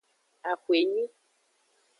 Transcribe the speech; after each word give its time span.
Axwenyi. 0.49 1.03